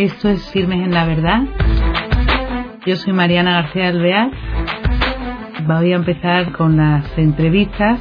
[0.00, 1.42] Esto es Firmes en la Verdad.
[2.86, 4.30] Yo soy Mariana García Alvear.
[5.66, 8.00] Voy a empezar con las entrevistas.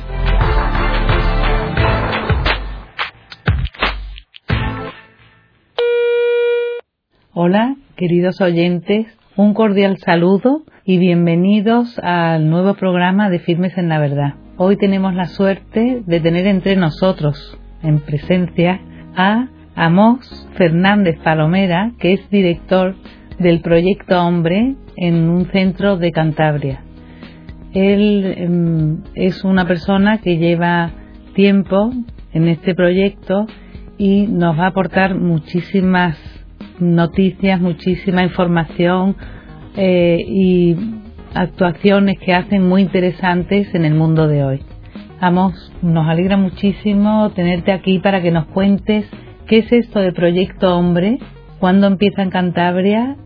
[7.34, 14.00] Hola, queridos oyentes, un cordial saludo y bienvenidos al nuevo programa de Firmes en la
[14.00, 14.36] Verdad.
[14.56, 18.80] Hoy tenemos la suerte de tener entre nosotros, en presencia,
[19.18, 22.96] a Amos Fernández Palomera, que es director
[23.40, 26.84] del proyecto Hombre en un centro de Cantabria.
[27.74, 30.92] Él em, es una persona que lleva
[31.34, 31.92] tiempo
[32.34, 33.46] en este proyecto
[33.98, 36.18] y nos va a aportar muchísimas
[36.82, 39.16] noticias, muchísima información
[39.78, 40.76] eh, y
[41.34, 44.62] actuaciones que hacen muy interesantes en el mundo de hoy.
[45.22, 49.06] Amos, nos alegra muchísimo tenerte aquí para que nos cuentes
[49.50, 51.18] qué es esto de Proyecto Hombre,
[51.60, 53.18] cuándo empieza en Cantabria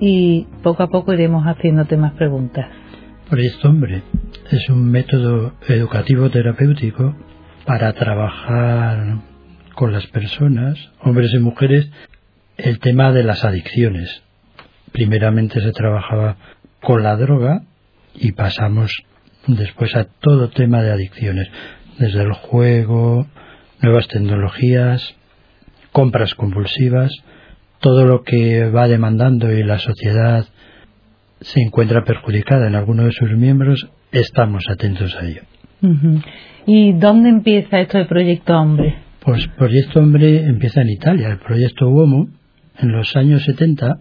[0.00, 2.66] y poco a poco iremos haciéndote más preguntas.
[3.30, 4.02] Proyecto Hombre
[4.50, 7.14] es un método educativo terapéutico
[7.64, 9.20] para trabajar
[9.76, 11.88] con las personas, hombres y mujeres,
[12.56, 14.22] el tema de las adicciones.
[14.90, 16.36] Primeramente se trabajaba
[16.80, 17.62] con la droga
[18.16, 18.90] y pasamos
[19.46, 21.48] después a todo tema de adicciones,
[21.98, 23.28] desde el juego,
[23.80, 25.14] nuevas tecnologías,
[25.94, 27.12] compras compulsivas,
[27.78, 30.44] todo lo que va demandando y la sociedad
[31.40, 35.42] se encuentra perjudicada en alguno de sus miembros, estamos atentos a ello.
[36.66, 38.96] ¿Y dónde empieza esto de Proyecto Hombre?
[39.20, 42.28] Pues Proyecto Hombre empieza en Italia, el Proyecto Uomo,
[42.76, 44.00] en los años 70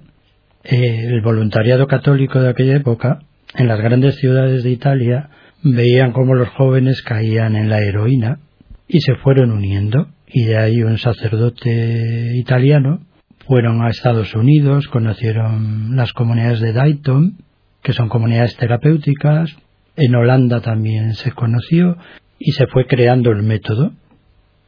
[0.63, 3.19] eh, el voluntariado católico de aquella época,
[3.53, 5.29] en las grandes ciudades de Italia,
[5.61, 8.39] veían cómo los jóvenes caían en la heroína
[8.87, 10.07] y se fueron uniendo.
[10.27, 13.01] Y de ahí un sacerdote italiano
[13.47, 17.37] fueron a Estados Unidos, conocieron las comunidades de Dayton,
[17.81, 19.55] que son comunidades terapéuticas.
[19.95, 21.97] En Holanda también se conoció
[22.39, 23.93] y se fue creando el método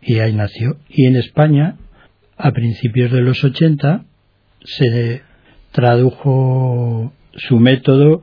[0.01, 0.77] y ahí nació.
[0.89, 1.77] Y en España,
[2.37, 4.05] a principios de los 80,
[4.63, 5.23] se
[5.71, 8.21] tradujo su método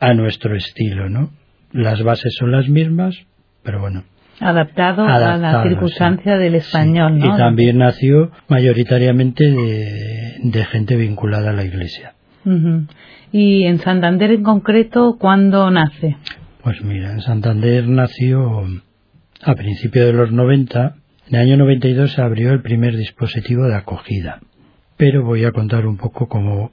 [0.00, 1.30] a nuestro estilo, ¿no?
[1.72, 3.16] Las bases son las mismas,
[3.62, 4.04] pero bueno.
[4.38, 7.34] Adaptado, a la circunstancia del español, ¿no?
[7.34, 12.14] Y también nació mayoritariamente de, gente vinculada a la Iglesia.
[13.32, 16.16] ¿Y en Santander en concreto cuándo nace?
[16.62, 18.64] Pues mira, en Santander nació
[19.42, 20.96] a principios de los 90.
[21.28, 24.40] En el año 92 se abrió el primer dispositivo de acogida
[24.96, 26.72] pero voy a contar un poco cómo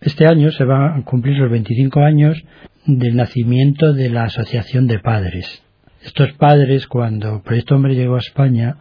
[0.00, 2.42] este año se van a cumplir los 25 años
[2.86, 5.62] del nacimiento de la Asociación de Padres.
[6.04, 8.76] Estos padres, cuando Proyecto Hombre llegó a España,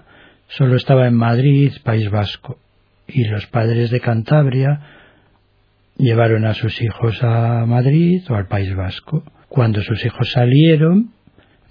[0.47, 2.57] solo estaba en Madrid, País Vasco,
[3.07, 4.81] y los padres de Cantabria
[5.97, 9.23] llevaron a sus hijos a Madrid o al País Vasco.
[9.47, 11.11] Cuando sus hijos salieron,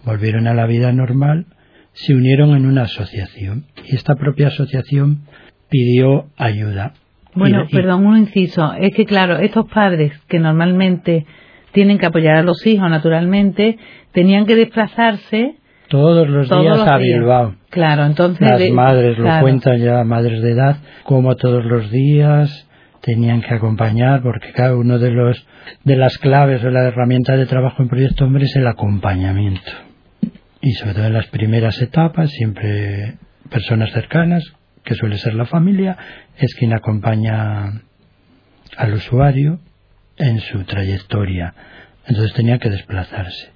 [0.04, 1.46] volvieron a la vida normal,
[1.92, 5.22] se unieron en una asociación y esta propia asociación
[5.68, 6.94] pidió ayuda
[7.34, 8.74] bueno, perdón, un inciso.
[8.74, 11.24] Es que, claro, estos padres que normalmente
[11.72, 13.78] tienen que apoyar a los hijos, naturalmente,
[14.12, 15.56] tenían que desplazarse
[15.88, 17.54] todos los días a Bilbao.
[17.70, 18.48] Claro, entonces.
[18.48, 22.68] Las madres lo cuentan ya, madres de edad, como todos los días
[23.02, 25.46] tenían que acompañar, porque cada uno de los
[25.84, 29.72] de las claves o la herramienta de trabajo en Proyecto Hombre es el acompañamiento.
[30.60, 33.16] Y sobre todo en las primeras etapas, siempre
[33.50, 34.44] personas cercanas,
[34.84, 35.96] que suele ser la familia,
[36.38, 37.82] es quien acompaña
[38.76, 39.58] al usuario
[40.16, 41.54] en su trayectoria.
[42.06, 43.50] Entonces tenía que desplazarse.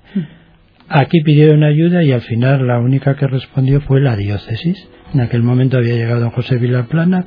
[0.89, 4.89] Aquí pidieron ayuda y al final la única que respondió fue la diócesis.
[5.15, 7.25] En aquel momento había llegado don José Vilaplana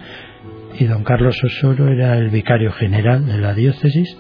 [0.78, 4.18] y don Carlos Osoro era el vicario general de la diócesis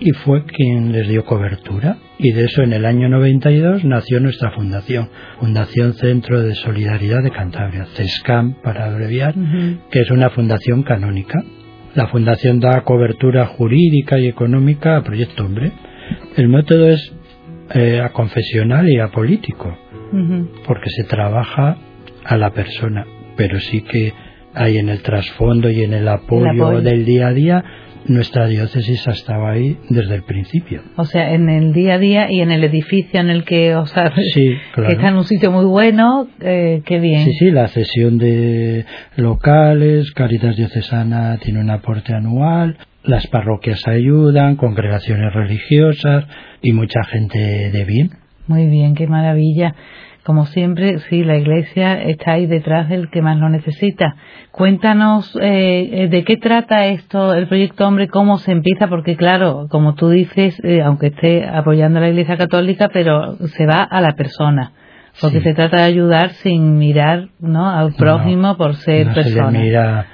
[0.00, 1.98] y fue quien les dio cobertura.
[2.18, 5.08] Y de eso en el año 92 nació nuestra fundación,
[5.38, 9.34] Fundación Centro de Solidaridad de Cantabria, CESCAM para abreviar,
[9.90, 11.38] que es una fundación canónica.
[11.98, 15.72] La fundación da cobertura jurídica y económica a Proyecto Hombre.
[16.36, 17.12] El método es
[17.74, 19.76] eh, a confesional y apolítico,
[20.64, 21.76] porque se trabaja
[22.24, 23.04] a la persona,
[23.36, 24.12] pero sí que
[24.54, 26.80] hay en el trasfondo y en el apoyo.
[26.82, 27.64] del día a día
[28.06, 30.82] nuestra diócesis ha estado ahí desde el principio.
[30.96, 33.86] O sea, en el día a día y en el edificio en el que, o
[33.86, 34.88] sea, sí, claro.
[34.88, 37.24] que está en un sitio muy bueno, eh, qué bien.
[37.24, 38.84] Sí, sí, la cesión de
[39.16, 46.26] locales, Caritas Diocesana tiene un aporte anual, las parroquias ayudan, congregaciones religiosas
[46.62, 47.38] y mucha gente
[47.70, 48.10] de bien.
[48.46, 49.74] Muy bien, qué maravilla.
[50.28, 54.14] Como siempre, sí, la Iglesia está ahí detrás del que más lo necesita.
[54.50, 59.68] Cuéntanos eh, eh, de qué trata esto, el proyecto Hombre, cómo se empieza, porque claro,
[59.70, 64.02] como tú dices, eh, aunque esté apoyando a la Iglesia Católica, pero se va a
[64.02, 64.72] la persona.
[65.18, 67.66] Porque se trata de ayudar sin mirar ¿no?
[67.66, 69.50] al prójimo por ser no persona.
[69.50, 70.06] Se le mira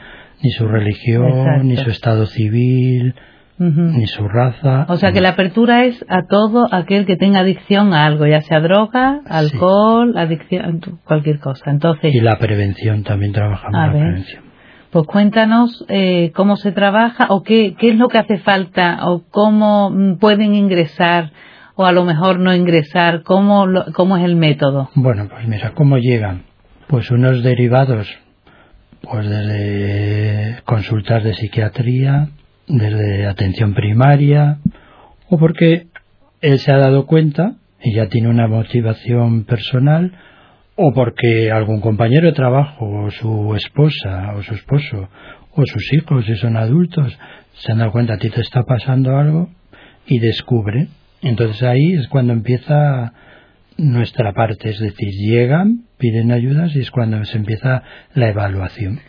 [0.44, 3.16] ni su religión, ni su estado civil,
[3.58, 4.86] ni su raza.
[4.88, 8.40] O sea que la apertura es a todo aquel que tenga adicción a algo, ya
[8.40, 11.70] sea droga, alcohol, adicción, cualquier cosa.
[11.70, 14.44] Entonces y la prevención también trabajamos la prevención.
[14.90, 19.24] Pues cuéntanos eh, cómo se trabaja o qué, qué es lo que hace falta o
[19.28, 21.32] cómo mm, pueden ingresar
[21.76, 24.90] o a lo mejor no ingresar, cómo, cómo es el método.
[24.94, 26.42] Bueno, pues mira, ¿cómo llegan?
[26.86, 28.08] Pues unos derivados,
[29.02, 32.28] pues desde consultas de psiquiatría,
[32.66, 34.58] desde atención primaria
[35.28, 35.86] o porque
[36.40, 40.12] él se ha dado cuenta y ya tiene una motivación personal
[40.76, 45.08] o porque algún compañero de trabajo o su esposa o su esposo
[45.52, 47.16] o sus hijos si son adultos
[47.52, 49.48] se han dado cuenta a ti te está pasando algo
[50.06, 50.88] y descubre.
[51.22, 53.12] Entonces ahí es cuando empieza
[53.76, 57.82] nuestra parte es decir llegan piden ayudas y es cuando se empieza
[58.14, 59.00] la evaluación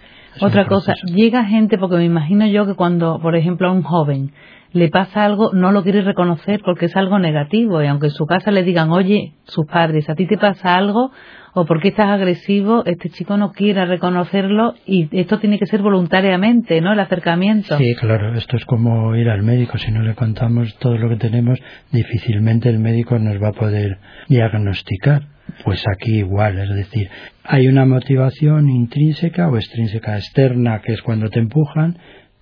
[0.42, 4.32] otra cosa, llega gente, porque me imagino yo que cuando, por ejemplo, a un joven
[4.76, 7.82] le pasa algo, no lo quiere reconocer porque es algo negativo.
[7.82, 11.12] Y aunque en su casa le digan, oye, sus padres, a ti te pasa algo,
[11.54, 16.82] o porque estás agresivo, este chico no quiere reconocerlo y esto tiene que ser voluntariamente,
[16.82, 16.92] ¿no?
[16.92, 17.78] El acercamiento.
[17.78, 19.78] Sí, claro, esto es como ir al médico.
[19.78, 21.58] Si no le contamos todo lo que tenemos,
[21.94, 25.30] difícilmente el médico nos va a poder diagnosticar.
[25.64, 27.08] Pues aquí igual, es decir,
[27.46, 31.98] hay una motivación intrínseca o extrínseca externa, que es cuando te empujan,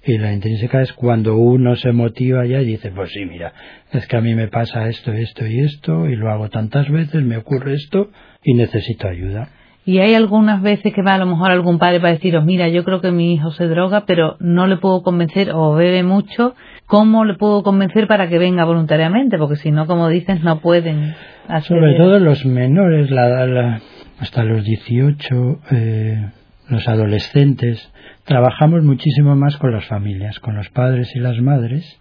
[0.06, 3.54] y la intrínseca es cuando uno se motiva ya y dice, pues sí, mira,
[3.92, 7.24] es que a mí me pasa esto, esto y esto, y lo hago tantas veces,
[7.24, 8.10] me ocurre esto,
[8.44, 9.50] y necesito ayuda.
[9.86, 12.84] Y hay algunas veces que va a lo mejor algún padre para deciros, mira, yo
[12.84, 16.56] creo que mi hijo se droga, pero no le puedo convencer o bebe mucho,
[16.86, 19.38] ¿cómo le puedo convencer para que venga voluntariamente?
[19.38, 21.16] Porque si no, como dices, no pueden.
[21.62, 23.82] Sobre todo los menores, la,
[24.20, 26.30] hasta los 18, eh,
[26.70, 27.92] los adolescentes,
[28.26, 32.00] trabajamos muchísimo más con las familias, con los padres y las madres,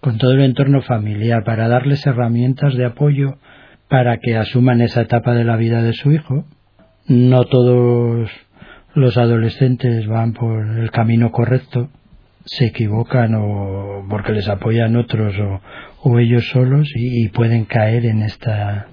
[0.00, 3.38] con todo el entorno familiar, para darles herramientas de apoyo
[3.88, 6.44] para que asuman esa etapa de la vida de su hijo.
[7.06, 8.30] No todos
[8.94, 11.90] los adolescentes van por el camino correcto,
[12.44, 15.60] se equivocan o porque les apoyan otros o,
[16.02, 18.86] o ellos solos y, pueden caer en esta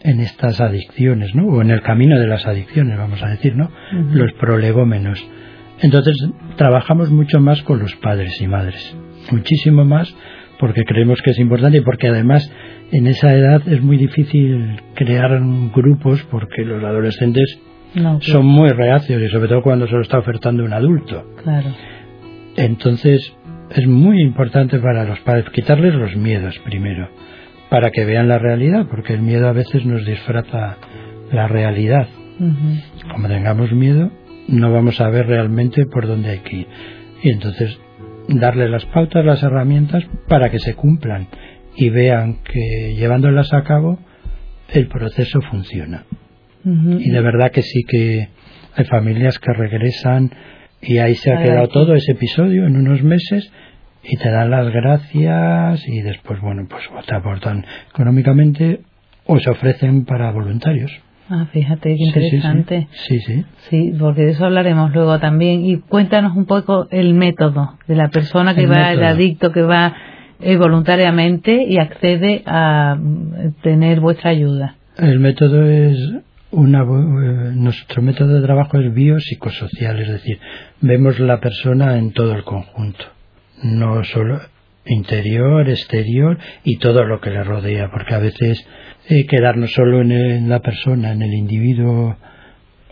[0.00, 1.46] en estas adicciones, ¿no?
[1.46, 3.70] O en el camino de las adicciones, vamos a decir, ¿no?
[4.12, 5.26] Los prolegómenos.
[5.80, 6.14] Entonces,
[6.56, 8.96] trabajamos mucho más con los padres y madres.
[9.30, 10.14] Muchísimo más
[10.58, 12.50] porque creemos que es importante y porque además
[12.92, 15.40] en esa edad es muy difícil crear
[15.74, 17.60] grupos porque los adolescentes
[18.20, 21.24] son muy reacios y sobre todo cuando se lo está ofertando un adulto.
[21.42, 21.70] Claro.
[22.56, 23.34] Entonces,
[23.70, 27.08] es muy importante para los padres quitarles los miedos primero,
[27.68, 30.76] para que vean la realidad, porque el miedo a veces nos disfraza
[31.32, 32.08] la realidad.
[33.12, 34.10] Como tengamos miedo,
[34.48, 36.66] no vamos a ver realmente por dónde hay que ir.
[37.22, 37.78] Y entonces
[38.28, 41.28] darle las pautas, las herramientas para que se cumplan
[41.76, 43.98] y vean que llevándolas a cabo
[44.72, 46.04] el proceso funciona.
[46.64, 48.28] Y de verdad que sí que
[48.74, 50.32] hay familias que regresan
[50.82, 53.52] y ahí se ha quedado todo ese episodio en unos meses
[54.02, 58.80] y te dan las gracias y después, bueno, pues te aportan económicamente
[59.26, 60.92] o se ofrecen para voluntarios.
[61.28, 62.88] Ah, fíjate, qué interesante.
[62.92, 63.44] Sí sí.
[63.68, 65.64] sí, porque de eso hablaremos luego también.
[65.64, 69.94] Y cuéntanos un poco el método de la persona que va, el adicto que va
[70.40, 74.76] eh, voluntariamente y accede a mm, tener vuestra ayuda.
[74.98, 75.98] El método es
[76.50, 80.38] una, eh, nuestro método de trabajo es biopsicosocial, es decir,
[80.80, 83.04] vemos la persona en todo el conjunto,
[83.62, 84.40] no solo
[84.86, 88.66] interior, exterior y todo lo que le rodea, porque a veces
[89.08, 92.16] eh, quedarnos solo en, la persona, en el individuo,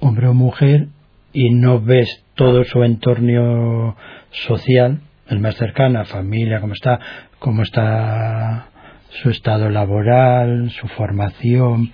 [0.01, 0.89] hombre o mujer,
[1.33, 3.97] y no ves todo su entorno
[4.31, 7.01] social, el más cercano, familia, cómo está,
[7.39, 8.67] cómo está
[9.11, 11.93] su estado laboral, su formación,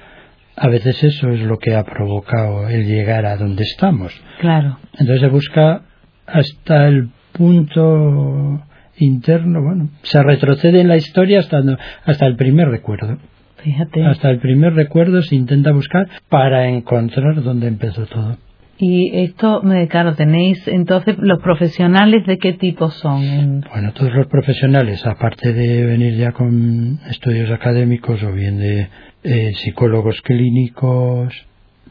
[0.56, 4.12] a veces eso es lo que ha provocado el llegar a donde estamos.
[4.40, 4.78] Claro.
[4.92, 5.82] Entonces se busca
[6.26, 8.62] hasta el punto
[8.98, 11.62] interno, bueno, se retrocede en la historia hasta,
[12.04, 13.16] hasta el primer recuerdo.
[13.62, 14.04] Fíjate.
[14.04, 18.36] Hasta el primer recuerdo se intenta buscar para encontrar dónde empezó todo.
[18.82, 23.60] Y esto, claro, tenéis entonces los profesionales de qué tipo son?
[23.70, 28.88] Bueno, todos los profesionales, aparte de venir ya con estudios académicos o bien de
[29.22, 31.34] eh, psicólogos clínicos,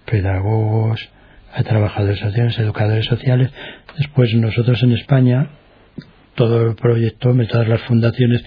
[0.05, 0.99] pedagogos,
[1.63, 3.51] trabajadores sociales, educadores sociales.
[3.95, 5.49] Después nosotros en España,
[6.33, 8.43] todo el proyecto, todas las fundaciones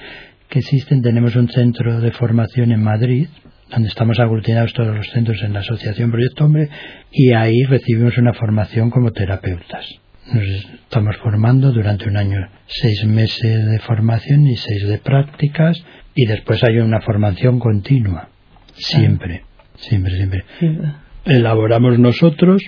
[0.52, 3.26] que existen, tenemos un centro de formación en Madrid,
[3.70, 6.68] donde estamos aglutinados todos los centros en la Asociación Proyecto Hombre,
[7.10, 9.86] y ahí recibimos una formación como terapeutas.
[10.30, 15.82] Nos estamos formando durante un año, seis meses de formación y seis de prácticas,
[16.14, 18.28] y después hay una formación continua,
[18.74, 19.44] siempre,
[19.76, 20.44] siempre, siempre.
[21.24, 22.60] Elaboramos nosotros,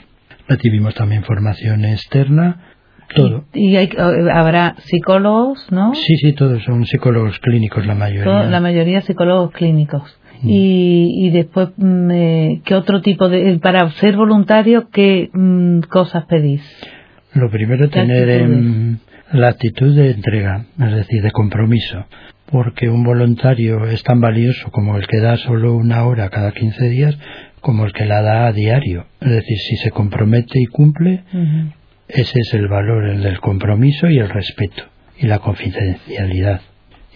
[0.49, 2.74] recibimos también formación externa,
[3.15, 3.45] todo.
[3.55, 5.95] Y, habrá psicólogos, ¿no?
[5.95, 8.45] Sí, sí, todos son psicólogos clínicos la mayoría.
[8.45, 10.03] la mayoría psicólogos clínicos.
[10.43, 10.49] Mm.
[10.51, 13.59] Y, y después, mm, eh, ¿qué otro tipo de...
[13.59, 16.63] Para ser voluntario, ¿qué mm, cosas pedís?
[17.35, 18.99] Lo primero, tener
[19.33, 22.07] la actitud de entrega, es decir, de compromiso.
[22.51, 26.89] Porque un voluntario es tan valioso como el que da solo una hora cada 15
[26.89, 27.19] días,
[27.61, 29.07] como el que la da a diario.
[29.21, 31.25] Es decir, si se compromete y cumple,
[32.15, 34.85] ese es el valor, el del compromiso y el respeto
[35.19, 36.61] y la confidencialidad.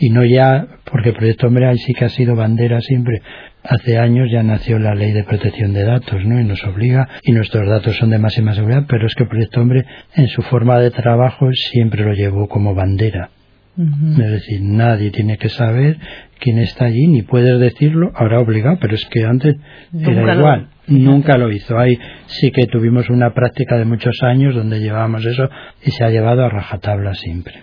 [0.00, 3.20] Y no ya, porque Proyecto Hombre sí que ha sido bandera siempre.
[3.64, 6.40] Hace años ya nació la ley de protección de datos, ¿no?
[6.40, 9.84] Y nos obliga, y nuestros datos son de máxima seguridad, pero es que Proyecto Hombre
[10.14, 13.30] en su forma de trabajo siempre lo llevó como bandera.
[13.78, 15.98] Es decir, nadie tiene que saber
[16.40, 19.54] quién está allí, ni puedes decirlo, ahora obligado, pero es que antes
[19.96, 20.68] era igual.
[20.88, 21.78] Nunca lo hizo.
[21.78, 25.48] Ahí sí que tuvimos una práctica de muchos años donde llevábamos eso
[25.84, 27.54] y se ha llevado a rajatabla siempre.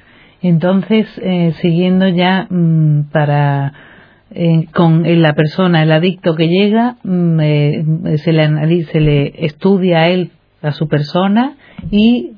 [0.41, 3.74] Entonces, eh, siguiendo ya mm, para
[4.32, 7.84] eh, con la persona, el adicto que llega, mm, eh,
[8.17, 11.55] se, le se le estudia a él, a su persona,
[11.91, 12.34] y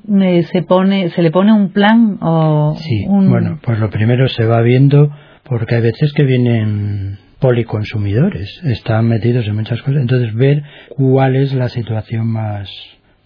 [0.52, 4.60] se pone, se le pone un plan o sí, bueno, pues lo primero se va
[4.60, 5.10] viendo
[5.44, 10.00] porque hay veces que vienen policonsumidores, están metidos en muchas cosas.
[10.00, 12.70] Entonces, ver cuál es la situación más,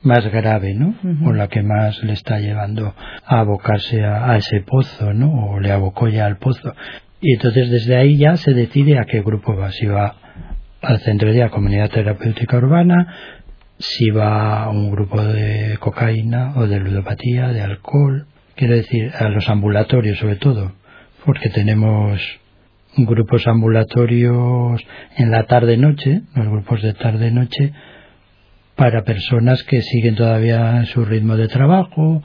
[0.02, 0.94] más grave, ¿no?
[1.24, 5.52] O la que más le está llevando a abocarse a, ese pozo, ¿no?
[5.52, 6.74] O le abocó ya al pozo.
[7.20, 9.70] Y entonces desde ahí ya se decide a qué grupo va.
[9.70, 10.16] Si va
[10.82, 13.14] al centro de la comunidad terapéutica urbana,
[13.78, 18.26] si va a un grupo de cocaína o de ludopatía, de alcohol,
[18.56, 20.72] quiero decir, a los ambulatorios sobre todo,
[21.24, 22.20] porque tenemos
[22.96, 24.82] grupos ambulatorios
[25.16, 27.72] en la tarde-noche, los grupos de tarde-noche,
[28.76, 32.22] para personas que siguen todavía su ritmo de trabajo,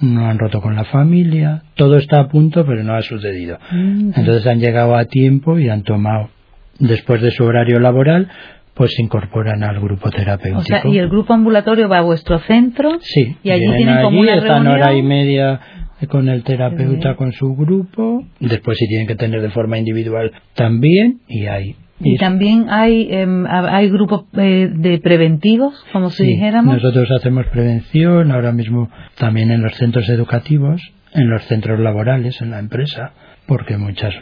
[0.00, 3.58] no han roto con la familia, todo está a punto pero no ha sucedido.
[3.70, 4.12] Mm.
[4.16, 6.30] Entonces han llegado a tiempo y han tomado,
[6.78, 8.28] después de su horario laboral,
[8.74, 10.88] pues se incorporan al grupo terapéutico.
[10.88, 12.98] ¿y el grupo ambulatorio va a vuestro centro?
[13.00, 13.36] Sí.
[13.42, 15.60] Y allí tienen como una están hora y media
[16.08, 21.20] con el terapeuta, con su grupo, después si tienen que tener de forma individual también,
[21.28, 26.76] y hay y también hay em, hay grupos eh, de preventivos, como si dijéramos.
[26.76, 30.82] Nosotros hacemos prevención ahora mismo también en los centros educativos,
[31.12, 33.12] en los centros laborales, en la empresa,
[33.46, 34.14] porque muchas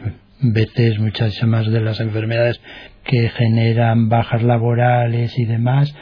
[0.43, 2.61] veces muchas más de las enfermedades
[3.05, 5.95] que generan bajas laborales y demás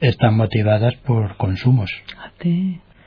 [0.00, 1.90] están motivadas por consumos.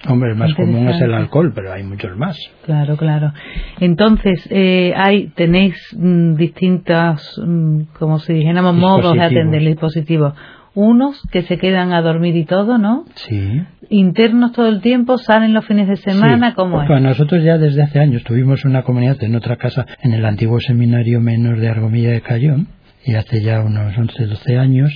[0.08, 2.38] Hombre, el más común es el alcohol, pero hay muchos más.
[2.65, 3.34] Claro, claro.
[3.79, 10.34] Entonces, eh, hay tenéis mm, distintos, mm, como si dijéramos, modos de atender el dispositivo.
[10.74, 13.03] Unos que se quedan a dormir y todo, ¿no?
[13.15, 13.62] Sí.
[13.89, 17.01] Internos todo el tiempo, salen los fines de semana, ¿cómo es?
[17.01, 21.20] nosotros ya desde hace años tuvimos una comunidad en otra casa, en el antiguo seminario
[21.20, 22.68] menor de Argomilla de Cayón,
[23.03, 24.91] y hace ya unos 11, 12 años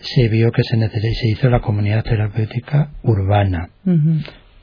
[0.00, 3.70] se vio que se, se hizo la comunidad terapéutica urbana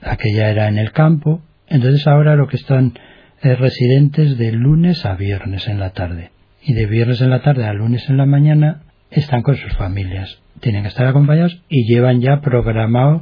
[0.05, 2.93] aquella era en el campo, entonces ahora lo que están
[3.41, 6.31] es residentes de lunes a viernes en la tarde.
[6.62, 10.41] Y de viernes en la tarde a lunes en la mañana están con sus familias.
[10.62, 13.22] Tienen que estar acompañados y llevan ya programado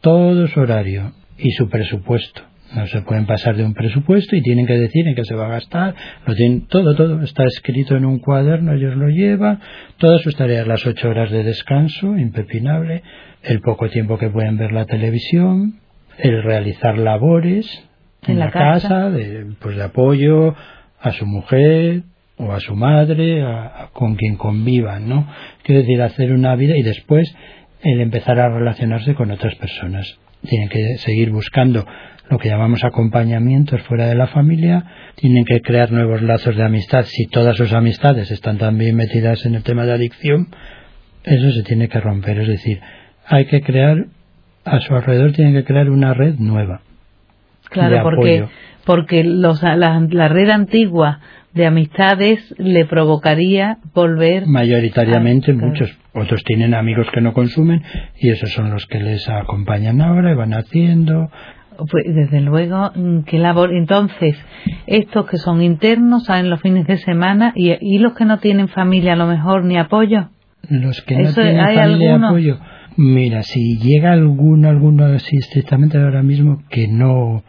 [0.00, 2.42] todo su horario y su presupuesto.
[2.74, 5.46] No se pueden pasar de un presupuesto y tienen que decir en qué se va
[5.46, 5.94] a gastar.
[6.24, 7.20] Lo tienen todo, todo.
[7.22, 9.60] Está escrito en un cuaderno, ellos lo llevan.
[9.98, 13.02] Todas sus tareas, las ocho horas de descanso, impepinable.
[13.42, 15.80] El poco tiempo que pueden ver la televisión
[16.22, 17.66] el realizar labores
[18.26, 20.54] en, la, casa, de, pues de apoyo
[21.00, 22.02] a su mujer
[22.36, 23.44] o a su madre,
[23.92, 25.26] con quien convivan, ¿no?
[25.62, 27.34] Quiero decir, hacer una vida y después
[27.82, 30.18] el empezar a relacionarse con otras personas.
[30.42, 31.84] Tienen que seguir buscando
[32.30, 34.84] lo que llamamos acompañamientos fuera de la familia,
[35.16, 37.04] tienen que crear nuevos lazos de amistad.
[37.04, 40.48] Si todas sus amistades están también metidas en el tema de adicción,
[41.24, 42.38] eso se tiene que romper.
[42.38, 42.80] Es decir,
[43.26, 44.06] hay que crear
[44.64, 46.80] a su alrededor tienen que crear una red nueva.
[47.68, 48.46] Claro, porque,
[48.84, 51.20] porque los, la, la red antigua
[51.54, 54.46] de amistades le provocaría volver.
[54.46, 55.96] Mayoritariamente muchos.
[56.12, 57.82] Otros tienen amigos que no consumen
[58.18, 61.30] y esos son los que les acompañan ahora y van haciendo.
[61.90, 63.72] Pues desde luego, mm, qué labor.
[63.72, 64.36] Entonces,
[64.86, 68.68] estos que son internos salen los fines de semana y, y los que no tienen
[68.68, 70.28] familia a lo mejor ni apoyo.
[70.68, 72.58] Los que no tienen familia apoyo.
[72.96, 77.44] Mira, si llega alguno, alguno así estrictamente ahora mismo que no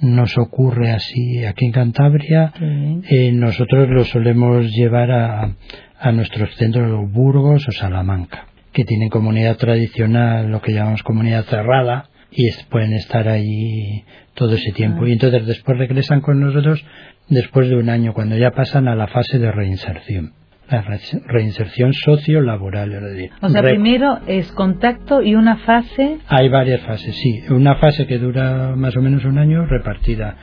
[0.00, 5.56] nos ocurre así aquí en Cantabria, eh, nosotros lo solemos llevar a,
[5.98, 12.10] a nuestros centros Burgos o Salamanca, que tienen comunidad tradicional, lo que llamamos comunidad cerrada,
[12.30, 14.04] y pueden estar ahí
[14.34, 15.04] todo ese tiempo.
[15.04, 15.08] Ah.
[15.08, 16.84] Y entonces después regresan con nosotros
[17.28, 20.32] después de un año, cuando ya pasan a la fase de reinserción
[20.70, 20.84] la
[21.26, 23.30] reinserción sociolaboral.
[23.40, 26.18] O sea, primero es contacto y una fase.
[26.28, 27.42] Hay varias fases, sí.
[27.50, 30.36] Una fase que dura más o menos un año, repartida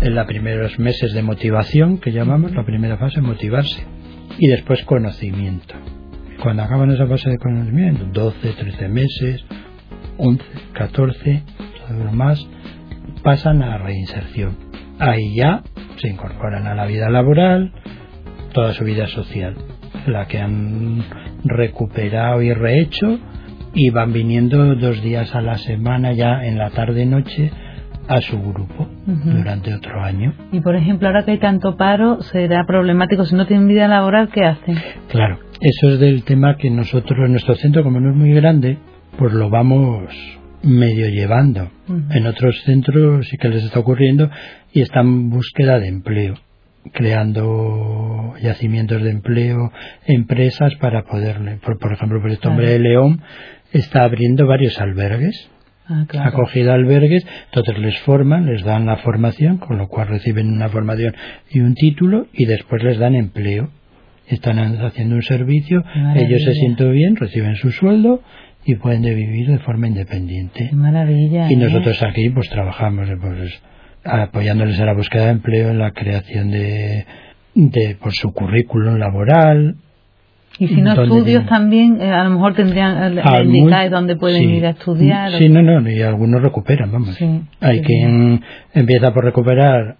[0.00, 3.84] en los primeros meses de motivación, que llamamos, la primera fase, motivarse,
[4.38, 5.74] y después conocimiento.
[6.42, 9.44] Cuando acaban esa fase de conocimiento, 12, 13 meses,
[10.18, 11.42] 11, 14,
[11.88, 12.46] todo lo más,
[13.22, 14.56] pasan a reinserción.
[14.98, 15.62] Ahí ya
[15.96, 17.72] se incorporan a la vida laboral,
[18.52, 19.54] toda su vida social,
[20.06, 21.04] la que han
[21.44, 23.18] recuperado y rehecho
[23.74, 27.50] y van viniendo dos días a la semana ya en la tarde-noche
[28.08, 30.32] a su grupo durante otro año.
[30.50, 34.30] Y por ejemplo, ahora que hay tanto paro, será problemático si no tienen vida laboral,
[34.30, 34.76] ¿qué hacen?
[35.08, 38.78] Claro, eso es del tema que nosotros, en nuestro centro, como no es muy grande,
[39.18, 40.10] pues lo vamos
[40.62, 41.70] medio llevando.
[42.10, 44.30] En otros centros sí que les está ocurriendo
[44.72, 46.34] y están en búsqueda de empleo
[46.92, 49.72] creando yacimientos de empleo,
[50.06, 53.22] empresas para poderle, por, ejemplo, por este hombre de León
[53.72, 55.50] está abriendo varios albergues,
[55.86, 60.50] ah, ha cogido albergues, entonces les forman, les dan la formación, con lo cual reciben
[60.50, 61.14] una formación
[61.50, 63.70] y un título y después les dan empleo.
[64.26, 65.82] Están haciendo un servicio,
[66.14, 68.22] ellos se sienten bien, reciben su sueldo
[68.62, 70.68] y pueden vivir de forma independiente.
[70.72, 71.50] maravilla.
[71.50, 71.56] Y ¿eh?
[71.56, 73.62] nosotros aquí pues trabajamos pues,
[74.04, 77.06] apoyándoles a la búsqueda de empleo, en la creación de,
[77.54, 79.76] de por su currículum laboral.
[80.58, 84.50] Y si no estudios también, eh, a lo mejor tendrían eh, ah, indicar dónde pueden
[84.50, 85.32] ir a estudiar.
[85.32, 87.16] Sí, no, no, y algunos recuperan, vamos.
[87.60, 88.42] Hay quien
[88.74, 89.96] empieza por recuperar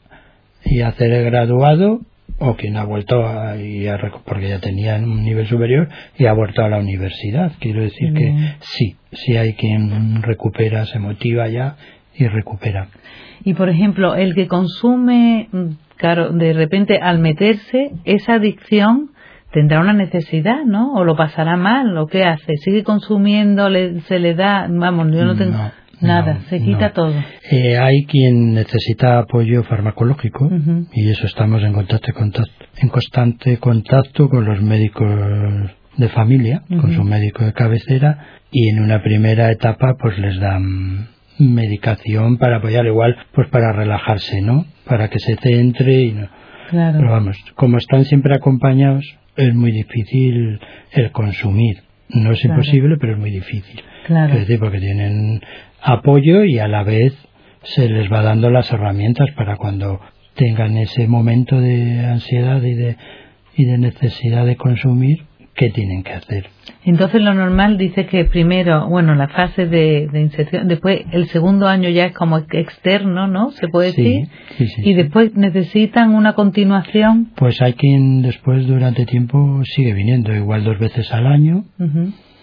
[0.65, 2.01] y hacer el graduado,
[2.41, 3.55] o quien ha vuelto a,
[4.25, 7.53] porque ya tenía un nivel superior y ha vuelto a la universidad.
[7.59, 11.77] Quiero decir que sí, sí hay quien recupera, se motiva ya
[12.19, 12.89] y recupera.
[13.45, 19.11] Y por ejemplo, el que consume, mm, claro, de repente al meterse, esa adicción
[19.53, 20.93] tendrá una necesidad, ¿no?
[20.95, 22.57] O lo pasará mal, ¿o qué hace?
[22.57, 23.69] ¿Sigue consumiendo?
[24.07, 24.67] se le da?
[24.69, 25.57] Vamos, yo no tengo
[26.01, 27.15] nada, se quita todo.
[27.51, 30.51] Eh, hay quien necesita apoyo farmacológico
[30.93, 32.13] y eso estamos en, contacto,
[32.77, 35.09] en constante contacto con los médicos
[35.97, 41.09] de familia, con su médico de cabecera y en una primera etapa pues les dan
[41.39, 46.29] medicación para apoyar igual pues para relajarse no para que se centre y no.
[46.71, 46.99] Claro.
[46.99, 49.05] pero vamos como están siempre acompañados
[49.37, 50.59] es muy difícil
[50.93, 51.77] el consumir.
[52.09, 53.81] No es imposible pero es muy difícil.
[54.07, 54.35] Claro.
[54.35, 55.41] es decir porque tienen
[55.81, 57.15] apoyo y a la vez
[57.63, 60.01] se les va dando las herramientas para cuando
[60.35, 62.97] tengan ese momento de ansiedad y de
[63.57, 65.25] y de necesidad de consumir
[65.59, 66.51] qué tienen que hacer
[66.85, 71.91] entonces lo normal dice que primero, bueno, la fase de, inserción, después el segundo año
[71.91, 73.51] ya es como externo, ¿no?
[73.51, 74.29] Se puede decir.
[74.57, 77.33] Sí, sí, y después necesitan una continuación.
[77.37, 81.67] Pues hay quien después durante tiempo sigue viniendo, igual dos veces al año.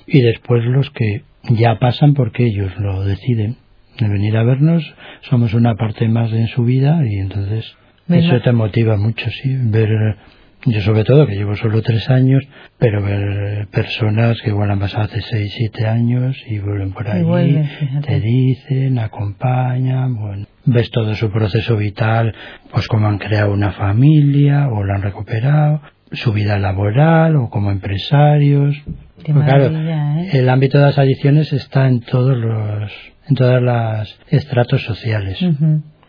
[0.05, 3.55] Y después los que ya pasan porque ellos lo deciden
[3.99, 4.83] de venir a vernos,
[5.21, 7.75] somos una parte más en su vida y entonces
[8.09, 10.17] eso te motiva mucho, sí, ver
[10.65, 12.43] yo sobre todo, que llevo solo tres años,
[12.79, 17.63] pero ver personas que igual han pasado hace seis, siete años y vuelven por allí,
[18.05, 22.33] te dicen, acompañan, bueno, ves todo su proceso vital,
[22.71, 27.71] pues como han creado una familia o la han recuperado, su vida laboral o como
[27.71, 28.75] empresarios.
[29.23, 30.29] Pues claro, ¿eh?
[30.33, 32.91] el ámbito de las adicciones está en todos los,
[33.27, 35.39] en todas las estratos sociales.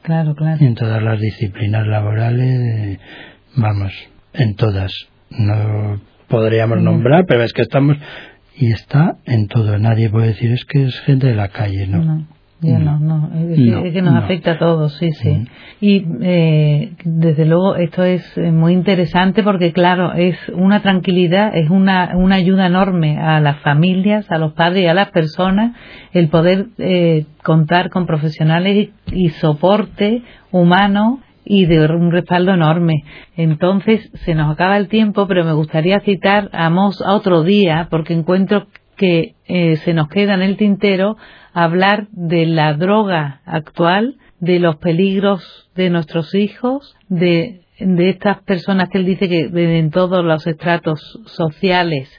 [0.03, 0.65] Claro, claro.
[0.65, 2.99] En todas las disciplinas laborales,
[3.57, 3.93] vamos,
[4.39, 4.93] en todas.
[5.31, 7.97] No podríamos nombrar, pero es que estamos
[8.57, 9.79] y está en todo.
[9.79, 12.27] Nadie puede decir es que es gente de la calle, ¿no?
[12.63, 15.29] ya no, no, es, que nos afecta a todos, sí, sí.
[15.29, 15.47] Mm.
[15.81, 21.69] Y eh, desde luego esto es eh, muy interesante porque, claro, es una tranquilidad, es
[21.69, 25.77] una, una ayuda enorme a las familias, a los padres y a las personas
[26.13, 33.05] el poder eh, contar con profesionales y, soporte humano y de un respaldo enorme.
[33.37, 37.87] Entonces, se nos acaba el tiempo, pero me gustaría citar a Moss a otro día
[37.91, 41.17] porque encuentro que se nos queda en el tintero
[41.53, 48.89] hablar de la droga actual, de los peligros de nuestros hijos, de, de estas personas
[48.89, 52.11] que él dice que en todos los estratos sociales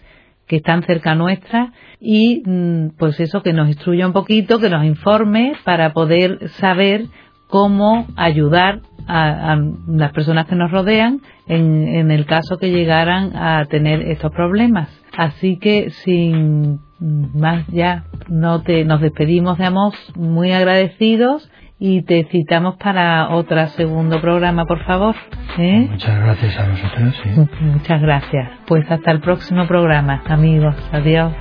[0.48, 4.86] que están cerca nuestra y mm, pues eso que nos instruya un poquito, que nos
[4.86, 7.06] informe para poder saber
[7.47, 9.57] cómo ayudar a,
[9.88, 14.89] las personas que nos rodean en, en el caso que llegaran a tener estos problemas.
[15.17, 22.27] Así que sin más ya no te nos despedimos de Amos muy agradecidos y te
[22.31, 25.15] citamos para otro segundo programa, por favor.
[25.60, 25.88] ¿eh?
[25.91, 27.15] Muchas gracias a vosotros.
[27.62, 28.49] Muchas gracias.
[28.65, 30.75] Pues hasta el próximo programa, amigos.
[30.91, 31.33] Adiós.